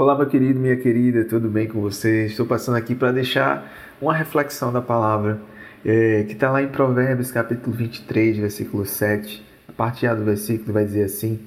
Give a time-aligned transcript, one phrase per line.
[0.00, 2.24] Olá, meu querido, minha querida, tudo bem com você?
[2.24, 5.38] Estou passando aqui para deixar uma reflexão da palavra
[5.84, 9.44] é, que está lá em Provérbios, capítulo 23, versículo 7.
[9.68, 11.46] A parte A do versículo vai dizer assim: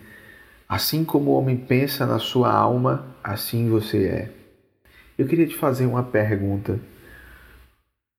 [0.70, 4.32] Assim como o homem pensa na sua alma, assim você é.
[5.18, 6.80] Eu queria te fazer uma pergunta.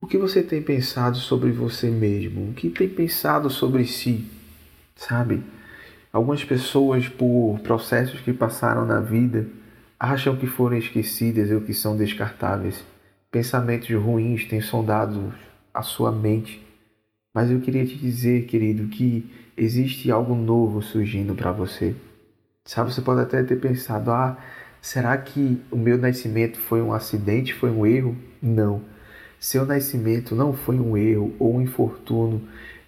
[0.03, 2.51] O que você tem pensado sobre você mesmo?
[2.51, 4.29] O que tem pensado sobre si?
[4.97, 5.45] Sabe?
[6.13, 9.47] Algumas pessoas, por processos que passaram na vida,
[10.05, 12.85] acham que foram esquecidas ou que são descartáveis.
[13.31, 15.33] Pensamentos ruins têm sondado
[15.73, 16.65] a sua mente.
[17.35, 21.97] Mas eu queria te dizer, querido, que existe algo novo surgindo para você.
[22.65, 24.37] Sabe, você pode até ter pensado: ah,
[24.81, 28.17] será que o meu nascimento foi um acidente, foi um erro?
[28.41, 28.83] Não.
[29.41, 32.43] Seu nascimento não foi um erro ou um infortúnio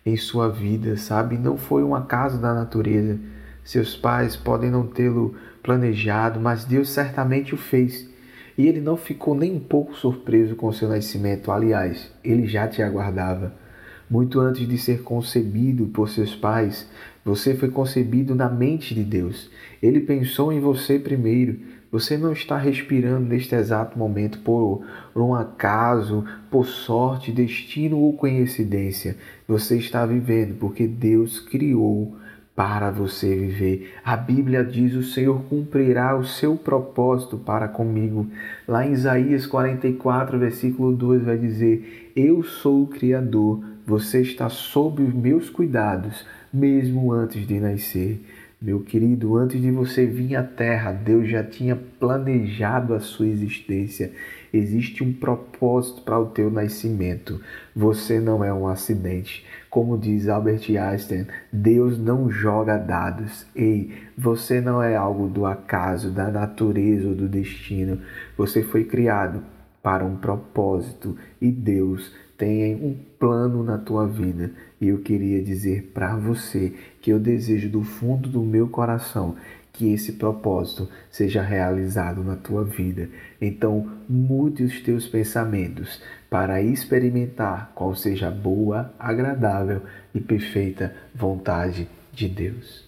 [0.05, 1.37] em sua vida, sabe?
[1.37, 3.19] Não foi um acaso da natureza.
[3.67, 8.09] Seus pais podem não tê-lo planejado, mas Deus certamente o fez.
[8.57, 11.51] E ele não ficou nem um pouco surpreso com seu nascimento.
[11.51, 13.53] Aliás, ele já te aguardava.
[14.09, 16.89] Muito antes de ser concebido por seus pais,
[17.25, 19.51] você foi concebido na mente de Deus.
[19.83, 21.59] Ele pensou em você primeiro.
[21.91, 24.85] Você não está respirando neste exato momento por,
[25.17, 29.17] um acaso, por sorte, destino ou coincidência.
[29.49, 32.17] Você está vivendo porque Deus criou
[32.57, 33.93] para você viver.
[34.03, 38.27] A Bíblia diz: o Senhor cumprirá o seu propósito para comigo.
[38.67, 45.03] Lá em Isaías 44, versículo 2, vai dizer: Eu sou o Criador, você está sob
[45.03, 48.25] os meus cuidados, mesmo antes de nascer.
[48.61, 54.13] Meu querido, antes de você vir à Terra, Deus já tinha planejado a sua existência.
[54.51, 57.39] Existe um propósito para o teu nascimento.
[57.75, 59.45] Você não é um acidente.
[59.69, 63.47] Como diz Albert Einstein, Deus não joga dados.
[63.55, 68.01] Ei, você não é algo do acaso, da natureza ou do destino.
[68.39, 69.43] Você foi criado
[69.87, 74.51] para um propósito e Deus tem um plano na tua vida.
[74.81, 79.37] E eu queria dizer para você que eu desejo do fundo do meu coração
[79.73, 83.09] que esse propósito seja realizado na tua vida.
[83.41, 89.83] Então, mude os teus pensamentos para experimentar qual seja a boa, agradável
[90.13, 92.86] e perfeita vontade de Deus.